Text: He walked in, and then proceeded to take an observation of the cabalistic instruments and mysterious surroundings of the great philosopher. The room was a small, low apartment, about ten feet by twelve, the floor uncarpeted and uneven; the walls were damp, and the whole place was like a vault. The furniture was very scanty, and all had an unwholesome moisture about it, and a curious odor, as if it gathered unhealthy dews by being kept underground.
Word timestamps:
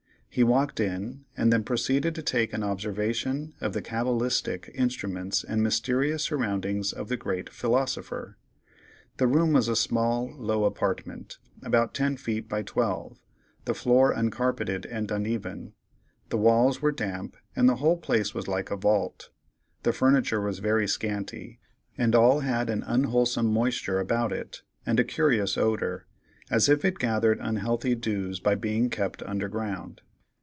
He 0.33 0.45
walked 0.45 0.79
in, 0.79 1.25
and 1.35 1.51
then 1.51 1.65
proceeded 1.65 2.15
to 2.15 2.21
take 2.21 2.53
an 2.53 2.63
observation 2.63 3.53
of 3.59 3.73
the 3.73 3.81
cabalistic 3.81 4.71
instruments 4.73 5.43
and 5.43 5.61
mysterious 5.61 6.23
surroundings 6.23 6.93
of 6.93 7.09
the 7.09 7.17
great 7.17 7.49
philosopher. 7.49 8.37
The 9.17 9.27
room 9.27 9.51
was 9.51 9.67
a 9.67 9.75
small, 9.75 10.33
low 10.37 10.63
apartment, 10.63 11.37
about 11.63 11.93
ten 11.93 12.15
feet 12.15 12.47
by 12.47 12.61
twelve, 12.63 13.19
the 13.65 13.73
floor 13.73 14.13
uncarpeted 14.15 14.85
and 14.85 15.11
uneven; 15.11 15.73
the 16.29 16.37
walls 16.37 16.81
were 16.81 16.93
damp, 16.93 17.35
and 17.53 17.67
the 17.67 17.75
whole 17.83 17.97
place 17.97 18.33
was 18.33 18.47
like 18.47 18.71
a 18.71 18.77
vault. 18.77 19.31
The 19.83 19.91
furniture 19.91 20.39
was 20.39 20.59
very 20.59 20.87
scanty, 20.87 21.59
and 21.97 22.15
all 22.15 22.39
had 22.39 22.69
an 22.69 22.83
unwholesome 22.83 23.51
moisture 23.51 23.99
about 23.99 24.31
it, 24.31 24.61
and 24.85 24.97
a 24.97 25.03
curious 25.03 25.57
odor, 25.57 26.07
as 26.49 26.69
if 26.69 26.85
it 26.85 26.99
gathered 26.99 27.39
unhealthy 27.41 27.95
dews 27.95 28.39
by 28.39 28.55
being 28.55 28.89
kept 28.89 29.21
underground. 29.23 29.99